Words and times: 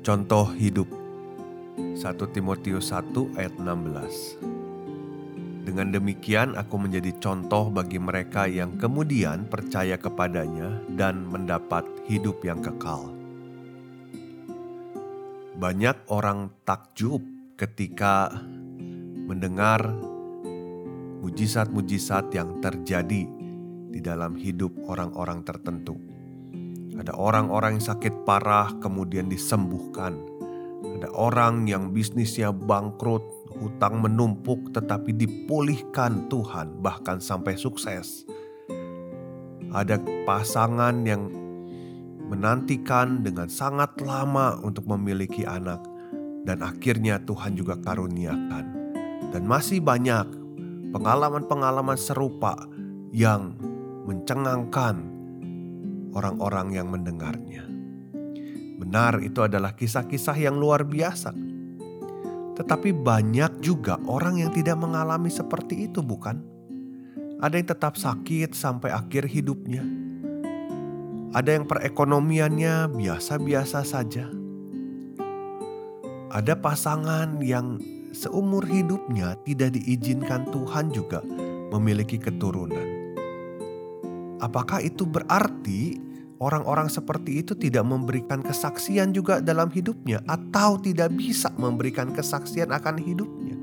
Contoh 0.00 0.48
hidup 0.56 0.88
1 1.76 2.00
Timotius 2.32 2.88
1 2.88 3.36
ayat 3.36 3.52
16 3.60 4.40
Dengan 5.68 5.92
demikian 5.92 6.56
aku 6.56 6.80
menjadi 6.80 7.12
contoh 7.20 7.68
bagi 7.68 8.00
mereka 8.00 8.48
yang 8.48 8.80
kemudian 8.80 9.44
percaya 9.44 10.00
kepadanya 10.00 10.80
dan 10.96 11.28
mendapat 11.28 11.84
hidup 12.08 12.40
yang 12.40 12.64
kekal. 12.64 13.12
Banyak 15.60 16.08
orang 16.08 16.48
takjub 16.64 17.20
ketika 17.60 18.32
mendengar 19.28 19.84
mujizat-mujizat 21.20 22.32
yang 22.32 22.56
terjadi 22.64 23.28
di 23.92 24.00
dalam 24.00 24.32
hidup 24.32 24.72
orang-orang 24.88 25.44
tertentu. 25.44 26.09
Ada 27.00 27.16
orang-orang 27.16 27.80
yang 27.80 27.86
sakit 27.96 28.28
parah 28.28 28.76
kemudian 28.76 29.32
disembuhkan. 29.32 30.20
Ada 31.00 31.08
orang 31.16 31.64
yang 31.64 31.96
bisnisnya 31.96 32.52
bangkrut, 32.52 33.24
hutang 33.56 34.04
menumpuk 34.04 34.68
tetapi 34.76 35.16
dipulihkan 35.16 36.28
Tuhan 36.28 36.84
bahkan 36.84 37.16
sampai 37.16 37.56
sukses. 37.56 38.28
Ada 39.72 39.96
pasangan 40.28 40.92
yang 41.08 41.32
menantikan 42.28 43.24
dengan 43.24 43.48
sangat 43.48 43.96
lama 44.04 44.60
untuk 44.60 44.84
memiliki 44.84 45.48
anak 45.48 45.80
dan 46.44 46.60
akhirnya 46.60 47.16
Tuhan 47.24 47.56
juga 47.56 47.80
karuniakan. 47.80 48.64
Dan 49.32 49.48
masih 49.48 49.80
banyak 49.80 50.28
pengalaman-pengalaman 50.92 51.96
serupa 51.96 52.60
yang 53.08 53.56
mencengangkan 54.04 55.09
orang-orang 56.14 56.74
yang 56.74 56.88
mendengarnya. 56.90 57.66
Benar, 58.80 59.20
itu 59.20 59.44
adalah 59.44 59.76
kisah-kisah 59.76 60.34
yang 60.40 60.56
luar 60.56 60.88
biasa. 60.88 61.36
Tetapi 62.56 62.92
banyak 62.96 63.60
juga 63.60 64.00
orang 64.08 64.40
yang 64.40 64.50
tidak 64.52 64.80
mengalami 64.80 65.28
seperti 65.28 65.88
itu, 65.88 66.00
bukan? 66.00 66.40
Ada 67.40 67.56
yang 67.56 67.68
tetap 67.72 67.94
sakit 67.96 68.52
sampai 68.52 68.92
akhir 68.92 69.28
hidupnya. 69.28 69.84
Ada 71.32 71.60
yang 71.60 71.64
perekonomiannya 71.68 72.90
biasa-biasa 72.90 73.80
saja. 73.86 74.28
Ada 76.30 76.58
pasangan 76.58 77.40
yang 77.40 77.80
seumur 78.10 78.66
hidupnya 78.66 79.38
tidak 79.46 79.78
diizinkan 79.78 80.50
Tuhan 80.50 80.90
juga 80.90 81.22
memiliki 81.70 82.18
keturunan 82.18 82.99
apakah 84.40 84.80
itu 84.82 85.04
berarti 85.04 86.00
orang-orang 86.40 86.88
seperti 86.88 87.44
itu 87.44 87.52
tidak 87.52 87.84
memberikan 87.84 88.40
kesaksian 88.40 89.12
juga 89.12 89.44
dalam 89.44 89.68
hidupnya, 89.68 90.24
atau 90.24 90.80
tidak 90.80 91.12
bisa 91.14 91.52
memberikan 91.60 92.10
kesaksian 92.10 92.72
akan 92.72 92.96
hidupnya? 92.96 93.56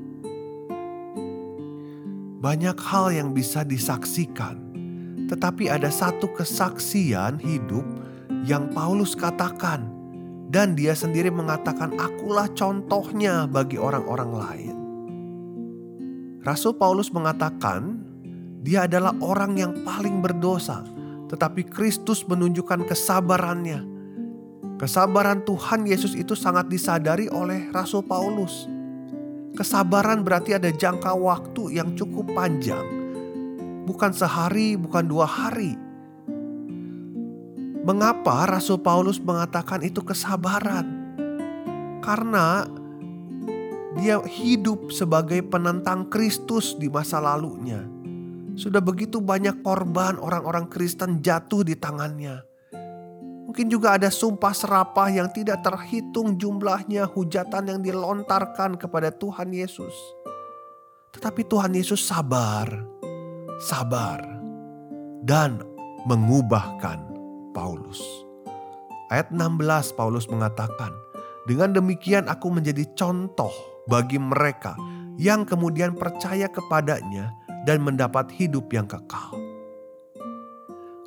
Banyak 2.38 2.78
hal 2.78 3.10
yang 3.10 3.34
bisa 3.34 3.66
disaksikan, 3.66 4.62
tetapi 5.26 5.66
ada 5.66 5.90
satu 5.90 6.30
kesaksian 6.30 7.42
hidup 7.42 7.82
yang 8.46 8.70
Paulus 8.70 9.18
katakan, 9.18 9.90
dan 10.48 10.78
dia 10.78 10.94
sendiri 10.94 11.34
mengatakan, 11.34 11.98
"Akulah 11.98 12.46
contohnya 12.54 13.50
bagi 13.50 13.74
orang-orang 13.74 14.30
lain." 14.30 14.76
Rasul 16.46 16.78
Paulus 16.78 17.10
mengatakan 17.10 17.97
dia 18.58 18.90
adalah 18.90 19.14
orang 19.22 19.54
yang 19.54 19.72
paling 19.86 20.18
berdosa, 20.18 20.82
tetapi 21.30 21.62
Kristus 21.70 22.26
menunjukkan 22.26 22.90
kesabarannya. 22.90 23.86
Kesabaran 24.78 25.46
Tuhan 25.46 25.86
Yesus 25.86 26.14
itu 26.18 26.34
sangat 26.34 26.66
disadari 26.66 27.30
oleh 27.30 27.70
Rasul 27.70 28.02
Paulus. 28.02 28.66
Kesabaran 29.54 30.22
berarti 30.26 30.54
ada 30.58 30.70
jangka 30.70 31.14
waktu 31.18 31.78
yang 31.78 31.94
cukup 31.94 32.30
panjang, 32.34 32.82
bukan 33.86 34.10
sehari, 34.14 34.74
bukan 34.74 35.06
dua 35.06 35.26
hari. 35.26 35.74
Mengapa 37.82 38.46
Rasul 38.46 38.82
Paulus 38.82 39.22
mengatakan 39.22 39.86
itu 39.86 40.02
kesabaran? 40.02 40.86
Karena 42.02 42.66
dia 43.98 44.22
hidup 44.22 44.94
sebagai 44.94 45.42
penentang 45.46 46.06
Kristus 46.06 46.78
di 46.78 46.86
masa 46.86 47.18
lalunya 47.18 47.97
sudah 48.58 48.82
begitu 48.82 49.22
banyak 49.22 49.62
korban 49.62 50.18
orang-orang 50.18 50.66
Kristen 50.66 51.22
jatuh 51.22 51.62
di 51.62 51.78
tangannya. 51.78 52.42
Mungkin 53.46 53.70
juga 53.70 53.94
ada 53.94 54.10
sumpah 54.10 54.50
serapah 54.50 55.08
yang 55.08 55.30
tidak 55.30 55.62
terhitung 55.62 56.34
jumlahnya 56.34 57.06
hujatan 57.06 57.70
yang 57.70 57.80
dilontarkan 57.80 58.74
kepada 58.74 59.14
Tuhan 59.14 59.54
Yesus. 59.54 59.94
Tetapi 61.14 61.46
Tuhan 61.46 61.72
Yesus 61.72 62.02
sabar, 62.02 62.66
sabar, 63.62 64.20
dan 65.22 65.62
mengubahkan 66.04 66.98
Paulus. 67.54 68.02
Ayat 69.08 69.32
16 69.32 69.96
Paulus 69.96 70.28
mengatakan, 70.28 70.92
Dengan 71.48 71.72
demikian 71.72 72.28
aku 72.28 72.52
menjadi 72.52 72.84
contoh 72.92 73.54
bagi 73.88 74.20
mereka 74.20 74.76
yang 75.16 75.48
kemudian 75.48 75.96
percaya 75.96 76.44
kepadanya 76.52 77.37
dan 77.64 77.82
mendapat 77.82 78.30
hidup 78.34 78.70
yang 78.70 78.86
kekal. 78.86 79.34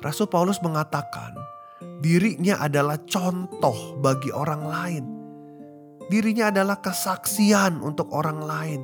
Rasul 0.02 0.26
Paulus 0.26 0.58
mengatakan 0.60 1.32
dirinya 2.02 2.58
adalah 2.58 2.98
contoh 3.06 3.96
bagi 4.02 4.34
orang 4.34 4.62
lain. 4.66 5.04
Dirinya 6.10 6.50
adalah 6.50 6.82
kesaksian 6.82 7.80
untuk 7.80 8.10
orang 8.12 8.42
lain. 8.42 8.80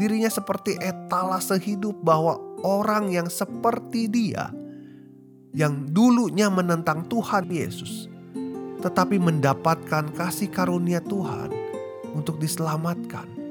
Dirinya 0.00 0.32
seperti 0.32 0.80
etalase 0.80 1.60
hidup 1.60 2.00
bahwa 2.00 2.40
orang 2.64 3.12
yang 3.12 3.28
seperti 3.28 4.08
dia 4.08 4.50
yang 5.52 5.84
dulunya 5.92 6.48
menentang 6.48 7.04
Tuhan 7.12 7.52
Yesus 7.52 8.08
tetapi 8.82 9.20
mendapatkan 9.20 10.10
kasih 10.16 10.50
karunia 10.50 10.98
Tuhan 11.04 11.52
untuk 12.16 12.42
diselamatkan 12.42 13.41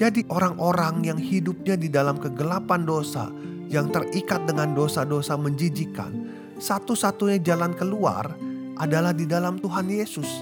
jadi 0.00 0.24
orang-orang 0.32 1.04
yang 1.04 1.20
hidupnya 1.20 1.76
di 1.76 1.92
dalam 1.92 2.16
kegelapan 2.16 2.88
dosa, 2.88 3.28
yang 3.68 3.92
terikat 3.92 4.48
dengan 4.48 4.72
dosa-dosa 4.72 5.36
menjijikan, 5.36 6.24
satu-satunya 6.56 7.36
jalan 7.44 7.76
keluar 7.76 8.32
adalah 8.80 9.12
di 9.12 9.28
dalam 9.28 9.60
Tuhan 9.60 9.92
Yesus. 9.92 10.40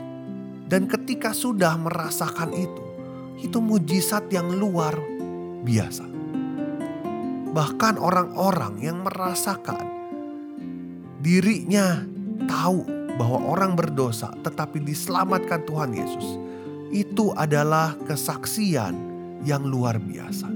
Dan 0.71 0.87
ketika 0.87 1.35
sudah 1.35 1.75
merasakan 1.75 2.55
itu, 2.55 2.85
itu 3.43 3.59
mujizat 3.59 4.31
yang 4.31 4.47
luar 4.47 4.95
biasa. 5.67 6.07
Bahkan 7.51 7.99
orang-orang 7.99 8.79
yang 8.79 9.03
merasakan 9.03 9.83
dirinya 11.19 12.07
tahu 12.47 12.87
bahwa 13.19 13.59
orang 13.59 13.75
berdosa 13.75 14.31
tetapi 14.47 14.79
diselamatkan 14.87 15.67
Tuhan 15.67 15.99
Yesus. 15.99 16.39
Itu 16.95 17.35
adalah 17.35 17.99
kesaksian 18.07 19.08
yang 19.47 19.67
luar 19.67 19.99
biasa. 19.99 20.49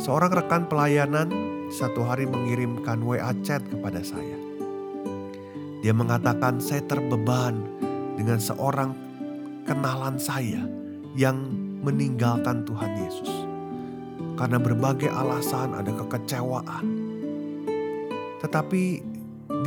Seorang 0.00 0.32
rekan 0.32 0.64
pelayanan 0.66 1.28
satu 1.70 2.02
hari 2.02 2.26
mengirimkan 2.26 2.98
WA 3.04 3.30
chat 3.46 3.62
kepada 3.70 4.02
saya. 4.02 4.38
Dia 5.80 5.96
mengatakan 5.96 6.60
saya 6.60 6.84
terbeban 6.84 7.62
dengan 8.18 8.36
seorang 8.36 8.92
kenalan 9.64 10.20
saya 10.20 10.60
yang 11.16 11.36
meninggalkan 11.80 12.66
Tuhan 12.68 12.92
Yesus. 13.00 13.32
Karena 14.36 14.56
berbagai 14.56 15.08
alasan 15.08 15.76
ada 15.76 15.92
kekecewaan. 15.92 16.84
Tetapi 18.40 18.82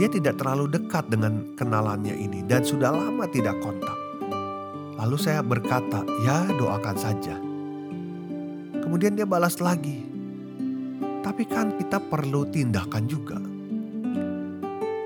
dia 0.01 0.10
tidak 0.10 0.42
terlalu 0.42 0.66
dekat 0.74 1.06
dengan 1.13 1.54
kenalannya 1.54 2.18
ini 2.18 2.42
dan 2.50 2.66
sudah 2.66 2.90
lama 2.90 3.30
tidak 3.30 3.54
kontak. 3.62 3.94
Lalu 5.04 5.18
saya 5.20 5.44
berkata, 5.44 6.08
"Ya, 6.24 6.48
doakan 6.56 6.96
saja." 6.96 7.36
Kemudian 8.80 9.20
dia 9.20 9.28
balas 9.28 9.60
lagi, 9.60 10.16
Tapi 11.24 11.48
kan 11.48 11.80
kita 11.80 12.04
perlu 12.04 12.44
tindakan 12.52 13.08
juga. 13.08 13.40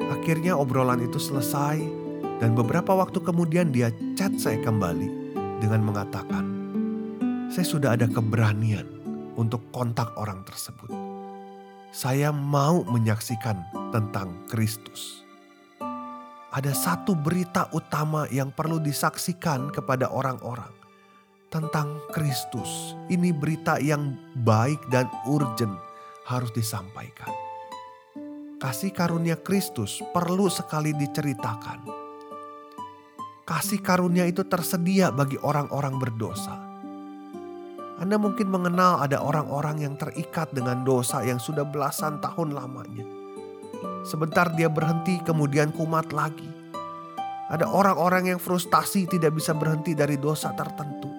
Akhirnya 0.09 0.57
obrolan 0.57 1.05
itu 1.05 1.21
selesai 1.21 1.77
dan 2.41 2.57
beberapa 2.57 2.97
waktu 2.97 3.21
kemudian 3.21 3.69
dia 3.69 3.93
chat 4.17 4.33
saya 4.41 4.57
kembali 4.65 5.33
dengan 5.61 5.85
mengatakan, 5.85 6.45
saya 7.53 7.65
sudah 7.69 7.93
ada 7.93 8.09
keberanian 8.09 8.89
untuk 9.37 9.61
kontak 9.69 10.09
orang 10.17 10.41
tersebut. 10.41 10.89
Saya 11.93 12.33
mau 12.33 12.81
menyaksikan 12.81 13.61
tentang 13.93 14.33
Kristus. 14.49 15.26
Ada 16.47 16.71
satu 16.71 17.11
berita 17.11 17.67
utama 17.75 18.23
yang 18.31 18.55
perlu 18.55 18.79
disaksikan 18.79 19.67
kepada 19.67 20.07
orang-orang 20.07 20.71
tentang 21.51 21.99
Kristus. 22.15 22.95
Ini 23.11 23.35
berita 23.35 23.83
yang 23.83 24.15
baik 24.47 24.87
dan 24.87 25.11
urgent 25.27 25.75
harus 26.23 26.47
disampaikan. 26.55 27.31
Kasih 28.63 28.95
karunia 28.95 29.35
Kristus 29.35 29.99
perlu 30.15 30.47
sekali 30.47 30.95
diceritakan. 30.95 31.83
Kasih 33.47 33.79
karunia 33.79 34.23
itu 34.27 34.43
tersedia 34.47 35.11
bagi 35.11 35.39
orang-orang 35.39 35.99
berdosa. 35.99 36.55
Anda 37.97 38.15
mungkin 38.15 38.47
mengenal 38.53 39.01
ada 39.01 39.19
orang-orang 39.19 39.81
yang 39.81 39.95
terikat 39.97 40.53
dengan 40.53 40.85
dosa 40.85 41.25
yang 41.27 41.41
sudah 41.41 41.65
belasan 41.65 42.21
tahun 42.21 42.53
lamanya. 42.53 43.16
Sebentar 44.07 44.47
dia 44.55 44.71
berhenti, 44.71 45.19
kemudian 45.19 45.75
kumat 45.75 46.15
lagi. 46.15 46.47
Ada 47.51 47.67
orang-orang 47.67 48.31
yang 48.31 48.39
frustasi 48.39 49.03
tidak 49.03 49.35
bisa 49.35 49.51
berhenti 49.51 49.91
dari 49.91 50.15
dosa 50.15 50.55
tertentu. 50.55 51.11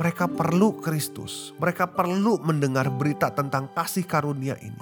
Mereka 0.00 0.32
perlu 0.32 0.80
Kristus, 0.80 1.52
mereka 1.60 1.84
perlu 1.84 2.40
mendengar 2.40 2.88
berita 2.88 3.28
tentang 3.28 3.68
kasih 3.76 4.08
karunia 4.08 4.56
ini. 4.64 4.80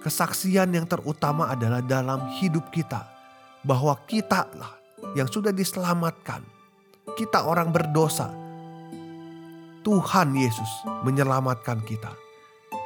Kesaksian 0.00 0.72
yang 0.72 0.88
terutama 0.88 1.52
adalah 1.52 1.84
dalam 1.84 2.32
hidup 2.40 2.72
kita, 2.72 3.04
bahwa 3.60 3.92
kita 4.08 4.48
lah 4.56 4.72
yang 5.12 5.28
sudah 5.28 5.52
diselamatkan. 5.52 6.40
Kita 7.12 7.44
orang 7.44 7.68
berdosa, 7.68 8.32
Tuhan 9.84 10.32
Yesus 10.32 10.72
menyelamatkan 11.04 11.84
kita. 11.84 12.31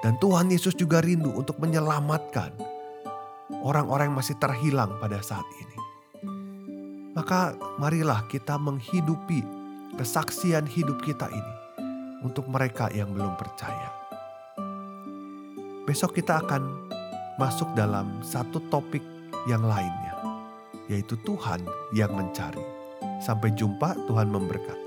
Dan 0.07 0.23
Tuhan 0.23 0.47
Yesus 0.55 0.79
juga 0.79 1.03
rindu 1.03 1.35
untuk 1.35 1.59
menyelamatkan 1.59 2.55
orang-orang 3.67 4.15
yang 4.15 4.19
masih 4.23 4.39
terhilang 4.39 4.95
pada 5.03 5.19
saat 5.19 5.43
ini. 5.59 5.79
Maka 7.11 7.59
marilah 7.83 8.23
kita 8.31 8.55
menghidupi 8.55 9.43
kesaksian 9.99 10.63
hidup 10.63 11.03
kita 11.03 11.27
ini 11.27 11.55
untuk 12.23 12.47
mereka 12.47 12.87
yang 12.95 13.11
belum 13.11 13.35
percaya. 13.35 13.91
Besok 15.91 16.23
kita 16.23 16.39
akan 16.39 16.87
masuk 17.43 17.67
dalam 17.75 18.23
satu 18.23 18.63
topik 18.71 19.03
yang 19.51 19.67
lainnya, 19.67 20.15
yaitu 20.87 21.19
Tuhan 21.27 21.67
yang 21.91 22.15
mencari. 22.15 22.63
Sampai 23.19 23.51
jumpa, 23.59 23.99
Tuhan 24.07 24.31
memberkati. 24.31 24.86